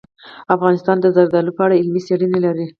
افغانستان 0.55 0.97
د 1.01 1.05
زردالو 1.15 1.55
په 1.57 1.61
اړه 1.65 1.79
علمي 1.81 2.01
څېړنې 2.07 2.39
لري. 2.45 2.65